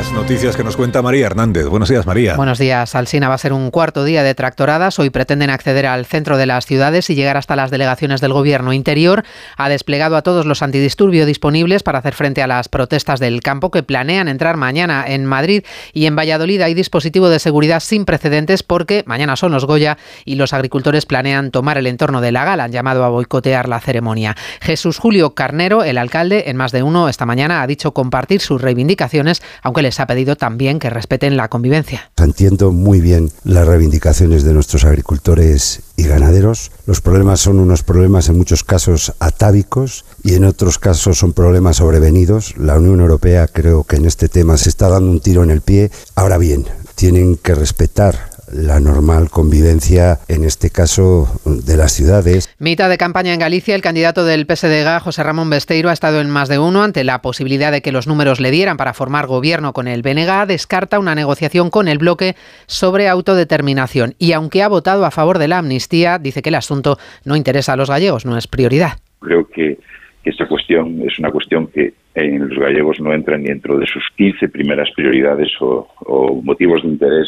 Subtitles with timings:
[0.00, 1.66] Las noticias que nos cuenta María Hernández.
[1.66, 2.34] Buenos días, María.
[2.34, 2.94] Buenos días.
[2.94, 4.98] Alsina va a ser un cuarto día de tractoradas.
[4.98, 8.72] Hoy pretenden acceder al centro de las ciudades y llegar hasta las delegaciones del Gobierno
[8.72, 9.24] interior.
[9.58, 13.70] Ha desplegado a todos los antidisturbios disponibles para hacer frente a las protestas del campo
[13.70, 16.62] que planean entrar mañana en Madrid y en Valladolid.
[16.62, 21.50] Hay dispositivo de seguridad sin precedentes porque mañana son los Goya y los agricultores planean
[21.50, 22.64] tomar el entorno de la gala.
[22.64, 24.34] Han llamado a boicotear la ceremonia.
[24.62, 28.62] Jesús Julio Carnero, el alcalde, en más de uno esta mañana ha dicho compartir sus
[28.62, 32.12] reivindicaciones, aunque les ha pedido también que respeten la convivencia.
[32.16, 36.70] Entiendo muy bien las reivindicaciones de nuestros agricultores y ganaderos.
[36.86, 41.78] Los problemas son unos problemas en muchos casos atávicos y en otros casos son problemas
[41.78, 42.56] sobrevenidos.
[42.56, 45.60] La Unión Europea creo que en este tema se está dando un tiro en el
[45.60, 45.90] pie.
[46.14, 52.54] Ahora bien, tienen que respetar la normal convivencia, en este caso, de las ciudades.
[52.58, 56.30] Mitad de campaña en Galicia, el candidato del PSDG, José Ramón Besteiro, ha estado en
[56.30, 59.72] más de uno ante la posibilidad de que los números le dieran para formar gobierno
[59.72, 62.34] con el BNG, descarta una negociación con el bloque
[62.66, 64.14] sobre autodeterminación.
[64.18, 67.74] Y aunque ha votado a favor de la amnistía, dice que el asunto no interesa
[67.74, 68.92] a los gallegos, no es prioridad.
[69.20, 69.78] Creo que,
[70.22, 74.04] esta cuestión es una cuestión que en los gallegos no entra ni dentro de sus
[74.16, 77.26] 15 primeras prioridades o motivos de interés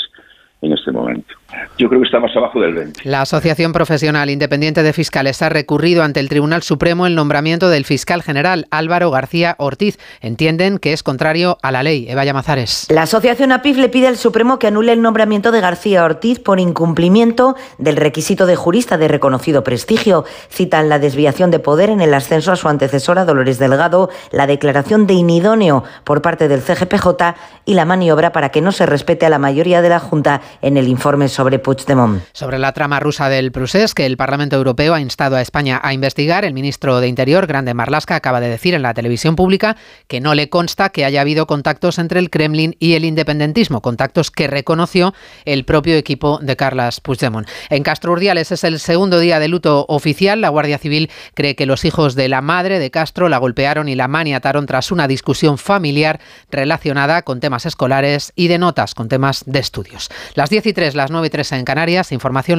[0.62, 1.34] en este momento.
[1.78, 3.00] Yo creo que está más abajo del 20.
[3.04, 7.84] La Asociación Profesional Independiente de Fiscales ha recurrido ante el Tribunal Supremo el nombramiento del
[7.84, 9.98] fiscal general Álvaro García Ortiz.
[10.20, 12.06] Entienden que es contrario a la ley.
[12.08, 12.86] Eva Llamazares.
[12.90, 16.60] La Asociación APIF le pide al Supremo que anule el nombramiento de García Ortiz por
[16.60, 20.24] incumplimiento del requisito de jurista de reconocido prestigio.
[20.50, 25.06] Citan la desviación de poder en el ascenso a su antecesora Dolores Delgado, la declaración
[25.06, 29.30] de inidóneo por parte del CGPJ y la maniobra para que no se respete a
[29.30, 32.22] la mayoría de la Junta en el informe sobre Puigdemont.
[32.32, 35.92] Sobre la trama rusa del Prusés, que el Parlamento Europeo ha instado a España a
[35.92, 39.76] investigar, el ministro de Interior, Grande Marlasca, acaba de decir en la televisión pública
[40.08, 44.30] que no le consta que haya habido contactos entre el Kremlin y el independentismo, contactos
[44.30, 45.14] que reconoció
[45.44, 47.48] el propio equipo de Carlas Puigdemont.
[47.70, 50.40] En Castro Urdiales es el segundo día de luto oficial.
[50.40, 53.94] La Guardia Civil cree que los hijos de la madre de Castro la golpearon y
[53.94, 56.20] la maniataron tras una discusión familiar
[56.50, 60.10] relacionada con temas escolares y de notas con temas de estudios.
[60.34, 62.42] Las 10 y 3, las 9 y 3 en Canarias, información